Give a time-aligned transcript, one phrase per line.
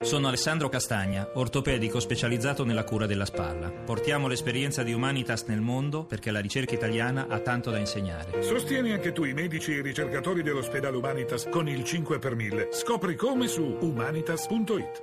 [0.00, 3.68] Sono Alessandro Castagna, ortopedico specializzato nella cura della spalla.
[3.68, 8.40] Portiamo l'esperienza di Humanitas nel mondo perché la ricerca italiana ha tanto da insegnare.
[8.44, 12.68] Sostieni anche tu i medici e i ricercatori dell'ospedale Humanitas con il 5 per 1000.
[12.70, 15.00] Scopri come su humanitas.it.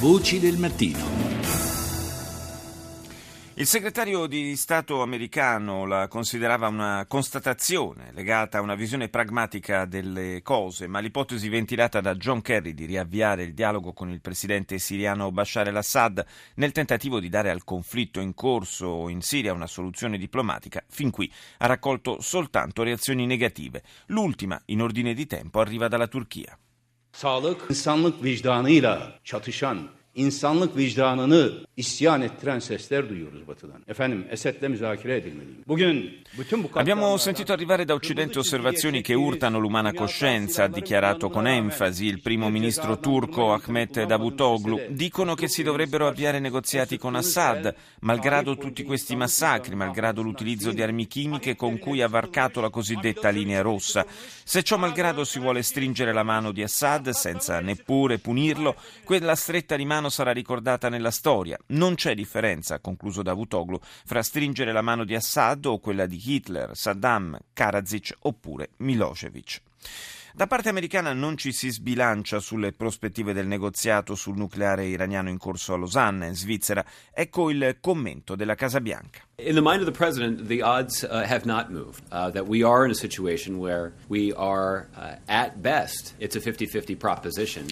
[0.00, 1.77] Voci del mattino.
[3.58, 10.42] Il segretario di Stato americano la considerava una constatazione legata a una visione pragmatica delle
[10.42, 15.32] cose, ma l'ipotesi ventilata da John Kerry di riavviare il dialogo con il presidente siriano
[15.32, 20.84] Bashar al-Assad nel tentativo di dare al conflitto in corso in Siria una soluzione diplomatica,
[20.88, 23.82] fin qui ha raccolto soltanto reazioni negative.
[24.06, 26.56] L'ultima, in ordine di tempo, arriva dalla Turchia.
[27.12, 33.82] Sağlık, insanlık vicdanıyla çatışan insanlık vicdanını isyan ettiren sesler duyuyoruz batıdan.
[33.88, 35.64] Efendim Esed'le müzakere edilmeliyim.
[35.68, 41.30] Bugün bütün bu Abbiamo sentito arrivare da Occidente osservazioni che urtano l'umana coscienza, ha dichiarato
[41.30, 44.80] con enfasi il primo ministro turco Ahmet Davutoglu.
[44.90, 50.82] Dicono che si dovrebbero avviare negoziati con Assad, malgrado tutti questi massacri, malgrado l'utilizzo di
[50.82, 54.04] armi chimiche con cui ha varcato la cosiddetta linea rossa.
[54.44, 58.74] Se ciò malgrado si vuole stringere la mano di Assad senza neppure punirlo,
[59.04, 61.58] quella stretta di mano sarà ricordata nella storia.
[61.68, 66.20] Non c'è differenza, ha concluso Davutoglu, fra stringere la mano di Assad o quella di
[66.24, 69.62] Hitler, Saddam, Karadzic oppure Milosevic.
[70.34, 75.38] Da parte americana non ci si sbilancia sulle prospettive del negoziato sul nucleare iraniano in
[75.38, 76.84] corso a Losanna, in Svizzera.
[77.12, 79.27] Ecco il commento della Casa Bianca.
[79.40, 82.02] In the mind of the president, the odds uh, have not moved.
[82.10, 86.40] Uh, that we are in a situation where we are, uh, at best, it's a
[86.40, 87.64] 50-50 proposition.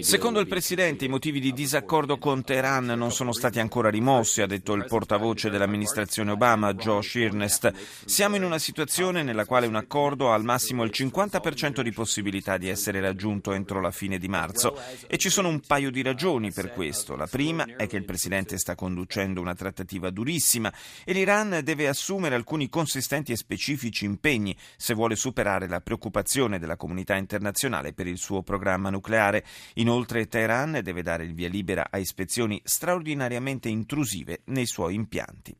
[0.00, 4.46] Secondo il presidente, i motivi di disaccordo con Teheran non sono stati ancora rimossi, ha
[4.46, 7.72] detto il portavoce dell'amministrazione Obama, Josh Earnest.
[8.04, 12.56] Siamo in una situazione nella quale un accordo ha al massimo il 50% di possibilità
[12.56, 14.76] di essere raggiunto entro la fine di marzo
[15.06, 17.14] e ci sono un paio di ragioni per questo.
[17.14, 20.72] La prima è che il presidente sta conducendo una trattativa durissima
[21.12, 26.76] e l'Iran deve assumere alcuni consistenti e specifici impegni se vuole superare la preoccupazione della
[26.76, 29.44] comunità internazionale per il suo programma nucleare.
[29.74, 35.54] Inoltre Teheran deve dare il via libera a ispezioni straordinariamente intrusive nei suoi impianti.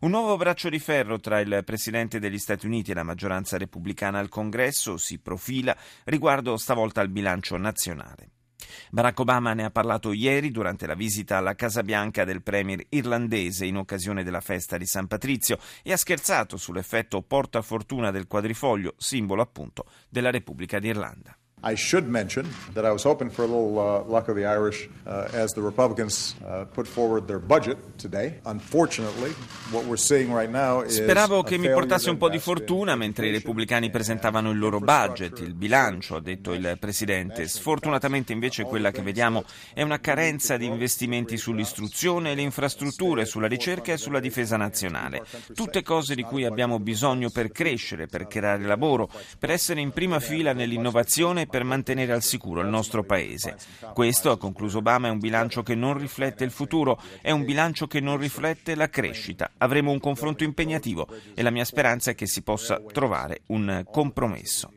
[0.00, 4.18] Un nuovo braccio di ferro tra il Presidente degli Stati Uniti e la maggioranza repubblicana
[4.18, 8.41] al Congresso si profila riguardo stavolta al bilancio nazionale.
[8.90, 13.66] Barack Obama ne ha parlato ieri durante la visita alla Casa Bianca del premier irlandese
[13.66, 19.42] in occasione della festa di San Patrizio e ha scherzato sull'effetto portafortuna del quadrifoglio, simbolo
[19.42, 21.36] appunto della Repubblica d'Irlanda.
[21.64, 24.88] I should mention that I was hoping for a little uh, luck of the Irish
[25.06, 28.40] uh, as the Republicans uh, put forward their budget today.
[28.44, 29.30] Unfortunately,
[29.70, 33.28] what we're seeing right now is Speravo che mi portasse un po' di fortuna mentre
[33.28, 37.46] i repubblicani presentavano il loro budget, il bilancio, ha detto il presidente.
[37.46, 43.46] Sfortunatamente invece quella che vediamo è una carenza di investimenti sull'istruzione e le infrastrutture, sulla
[43.46, 45.22] ricerca e sulla difesa nazionale.
[45.54, 49.08] Tutte cose di cui abbiamo bisogno per crescere, per creare lavoro,
[49.38, 53.56] per essere in prima fila nell'innovazione per mantenere al sicuro il nostro Paese.
[53.92, 57.86] Questo, ha concluso Obama, è un bilancio che non riflette il futuro, è un bilancio
[57.86, 59.50] che non riflette la crescita.
[59.58, 64.72] Avremo un confronto impegnativo e la mia speranza è che si possa trovare un compromesso.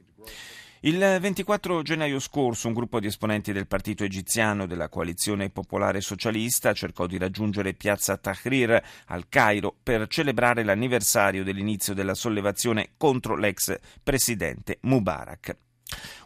[0.81, 6.73] Il 24 gennaio scorso un gruppo di esponenti del partito egiziano della coalizione popolare socialista
[6.73, 13.75] cercò di raggiungere piazza Tahrir al Cairo per celebrare l'anniversario dell'inizio della sollevazione contro l'ex
[14.03, 15.64] presidente Mubarak.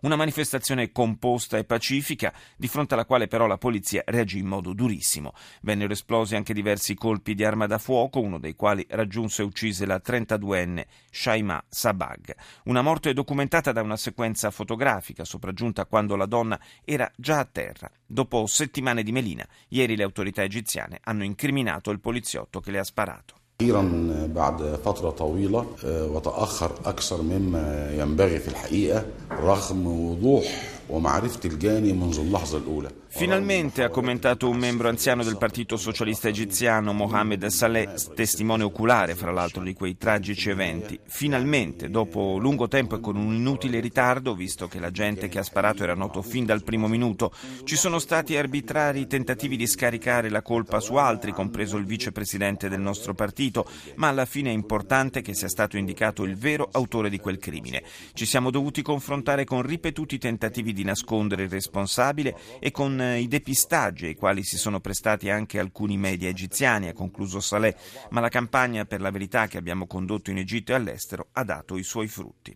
[0.02, 4.74] Una manifestazione composta e pacifica, di fronte alla quale però la polizia reagì in modo
[4.74, 5.34] durissimo.
[5.62, 9.86] Vennero esplosi anche diversi colpi di arma da fuoco, uno dei quali raggiunse e uccise
[9.86, 12.34] la 32enne Shaima Sabag.
[12.66, 17.92] Una morte documentata da una sequenza fotografica sopraggiunta quando la donna era già a terra.
[18.06, 22.84] Dopo settimane di melina, ieri le autorità egiziane hanno incriminato il poliziotto che le ha
[22.86, 23.39] sparato.
[23.62, 32.20] أخيرا بعد فترة طويلة وتأخر أكثر مما ينبغي في الحقيقة رغم وضوح ومعرفة الجاني منذ
[32.20, 32.90] اللحظة الأولى.
[33.12, 39.32] Finalmente, ha commentato un membro anziano del Partito Socialista Egiziano, Mohamed Saleh, testimone oculare, fra
[39.32, 40.98] l'altro, di quei tragici eventi.
[41.06, 45.44] Finalmente, dopo lungo tempo e con un inutile ritardo, visto che la gente che ha
[45.44, 47.34] sparato era noto fin dal primo minuto,
[47.64, 52.80] ci sono stati arbitrari tentativi di scaricare la colpa su altri, compreso il vicepresidente del
[52.80, 57.20] nostro partito, ma alla fine è importante che sia stato indicato il vero autore di
[57.20, 57.84] quel crimine.
[58.14, 64.08] Ci siamo dovuti confrontare con ripetuti tentativi di nascondere il responsabile e con i depistaggi
[64.08, 67.76] ai quali si sono prestati anche alcuni media egiziani, ha concluso Saleh,
[68.10, 71.78] ma la campagna per la verità che abbiamo condotto in Egitto e all'estero ha dato
[71.78, 72.56] i suoi frutti.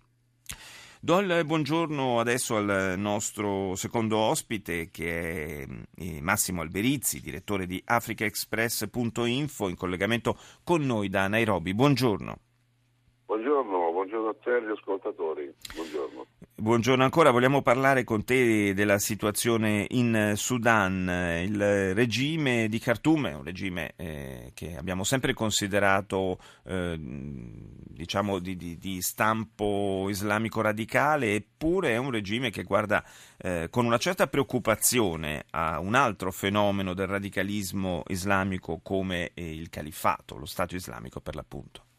[1.00, 5.68] Do il buongiorno adesso al nostro secondo ospite che è
[5.98, 11.74] eh, Massimo Alberizzi, direttore di africaexpress.info in collegamento con noi da Nairobi.
[11.74, 12.38] Buongiorno.
[14.42, 15.54] Buongiorno, ascoltatori.
[15.76, 16.26] Buongiorno.
[16.56, 21.42] Buongiorno ancora, vogliamo parlare con te della situazione in Sudan.
[21.44, 28.56] Il regime di Khartoum è un regime eh, che abbiamo sempre considerato eh, diciamo di,
[28.56, 33.04] di, di, stampo islamico radicale, eppure è un regime che guarda
[33.38, 40.38] eh, con una certa preoccupazione a un altro fenomeno del radicalismo islamico come il califfato,
[40.38, 41.92] lo Stato islamico per l'appunto.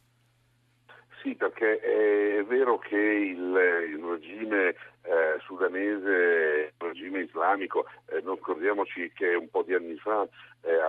[1.24, 3.38] Sì, perché è vero che il,
[3.88, 10.26] il regime eh, sudanese, regime islamico, eh, non scordiamoci che un po' di anni fa
[10.62, 10.80] eh,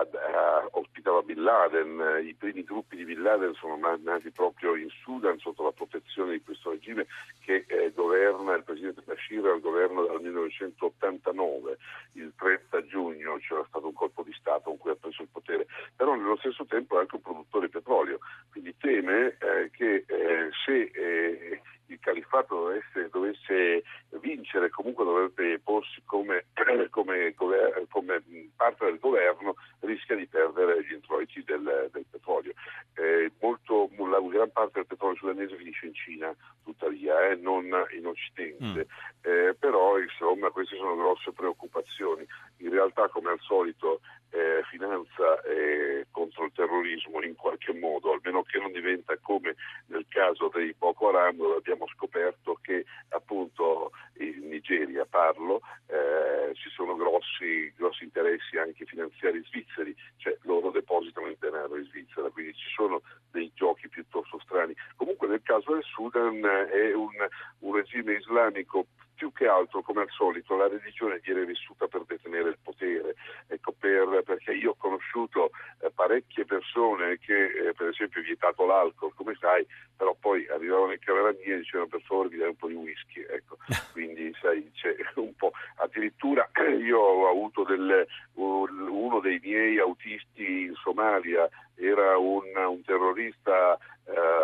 [0.70, 5.62] ospitava Bin Laden, i primi gruppi di Bin Laden sono nati proprio in Sudan sotto
[5.62, 7.06] la protezione di questo regime
[7.40, 11.78] che eh, governa, il presidente Bashir al governo dal 1989,
[12.12, 15.66] il 30 giugno c'era stato un colpo di Stato con cui ha preso il potere,
[15.94, 18.18] però nello stesso tempo è anche un produttore di petrolio,
[18.50, 23.82] quindi teme eh, che eh, se eh, il califfato dovesse, dovesse,
[24.20, 26.46] vincere, comunque dovrebbe porsi come,
[26.90, 28.22] come, come,
[28.56, 32.52] parte del governo, rischia di perdere gli introiti del, del petrolio.
[32.94, 36.34] Eh, molto, la gran parte del petrolio sudanese finisce in Cina,
[36.64, 37.66] tuttavia, eh, non
[37.96, 38.86] in Occidente.
[38.86, 39.30] Mm.
[39.30, 42.26] Eh, però insomma queste sono grosse preoccupazioni.
[42.58, 44.00] In realtà, come al solito,
[44.36, 49.56] eh, finanza eh, contro il terrorismo in qualche modo, almeno che non diventa come
[49.86, 56.68] nel caso dei Boko Haram, dove abbiamo scoperto che appunto in Nigeria parlo, eh, ci
[56.68, 62.54] sono grossi, grossi, interessi anche finanziari svizzeri, cioè loro depositano il denaro in Svizzera, quindi
[62.54, 63.00] ci sono
[63.30, 64.74] dei giochi piuttosto strani.
[64.96, 67.14] Comunque nel caso del Sudan è un,
[67.60, 68.86] un regime islamico
[69.16, 73.14] più che altro, come al solito, la religione viene vissuta per detenere il potere,
[73.48, 74.76] ecco, per, perché io ho
[75.16, 79.66] conosciuto eh, parecchie persone che, eh, per esempio, vietato l'alcol, come sai,
[79.96, 82.74] però poi arrivavano in camera mia e dicevano per favore mi dai un po' di
[82.74, 83.56] whisky, ecco.
[83.92, 86.48] quindi sai, c'è un po', addirittura
[86.78, 94.35] io ho avuto del, uno dei miei autisti in Somalia, era un, un terrorista eh,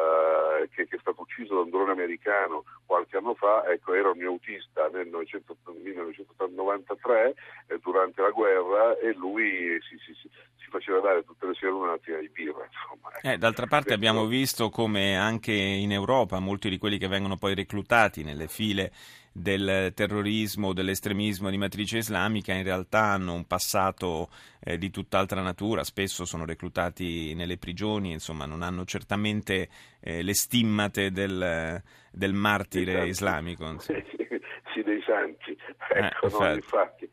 [0.69, 4.19] che, che, è stato ucciso da un drone americano qualche anno fa, ecco, era un
[4.19, 7.35] mio autista nel 1993
[7.67, 11.73] eh, durante la guerra e lui si, si, si, si, faceva dare tutte le sere
[11.73, 12.65] una lattina di birra.
[12.65, 13.17] Insomma.
[13.17, 13.29] Ecco.
[13.29, 17.55] Eh, d'altra parte abbiamo visto come anche in Europa molti di quelli che vengono poi
[17.55, 18.93] reclutati nelle file
[19.33, 24.29] del terrorismo o dell'estremismo di matrice islamica in realtà hanno un passato
[24.61, 29.69] eh, di tutt'altra natura, spesso sono reclutati nelle prigioni, insomma non hanno certamente
[30.01, 33.79] eh, le stimmate del, del martire islamico.
[33.79, 35.51] Sì, dei santi,
[35.95, 37.09] eh, ecco, eh, no, infatti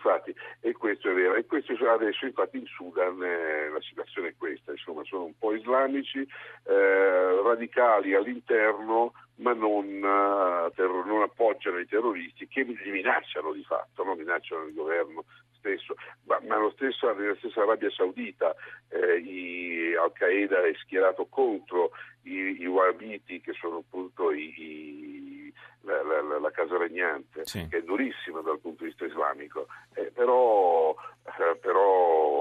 [0.00, 1.34] infatti, e questo è vero.
[1.34, 5.54] E questo adesso, infatti, in Sudan eh, la situazione è questa: insomma, sono un po'
[5.54, 6.26] islamici,
[6.64, 13.64] eh, radicali all'interno, ma non, uh, terror, non, appoggiano i terroristi che li minacciano di
[13.64, 14.14] fatto, no?
[14.14, 15.24] minacciano il governo
[15.60, 15.94] stesso,
[16.24, 18.54] ma, ma lo stesso, nella stessa Arabia Saudita
[18.88, 21.90] eh, Al-Qaeda è schierato contro
[22.22, 25.09] i, i Wahhabiti che sono appunto i, i,
[25.82, 27.66] la, la, la, casa regnante, sì.
[27.68, 30.94] che è durissima dal punto di vista islamico, eh, però,
[31.24, 32.40] eh, però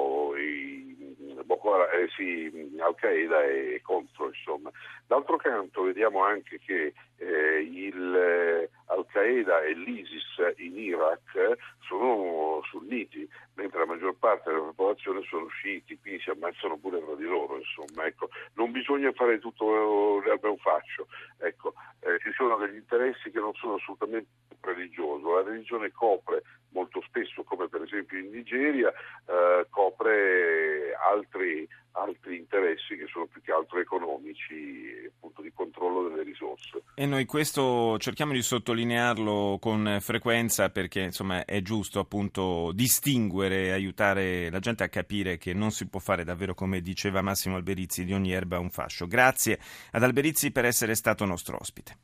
[1.79, 4.27] Haram, eh, sì, Al-Qaeda è contro.
[4.27, 4.71] Insomma.
[5.07, 13.27] D'altro canto vediamo anche che eh, il, eh, Al-Qaeda e l'ISIS in Iraq sono sunniti,
[13.55, 17.57] mentre la maggior parte della popolazione sono sciiti, quindi si ammazzano pure tra di loro.
[17.57, 18.05] Insomma.
[18.05, 21.07] Ecco, non bisogna fare tutto l'erba un fascio.
[21.39, 21.73] Ecco,
[22.15, 24.27] eh, ci sono degli interessi che non sono assolutamente
[24.61, 25.23] religiosi.
[25.23, 32.95] La religione copre molto spesso, come per esempio in Nigeria, eh, copre altri, altri, interessi
[32.95, 36.83] che sono più che altro economici, appunto di controllo delle risorse.
[36.93, 44.49] E noi questo cerchiamo di sottolinearlo con frequenza perché insomma è giusto appunto distinguere aiutare
[44.49, 48.13] la gente a capire che non si può fare davvero come diceva Massimo Alberizzi di
[48.13, 49.07] ogni erba un fascio.
[49.07, 49.59] Grazie
[49.91, 51.95] ad Alberizzi per essere stato nostro ospite.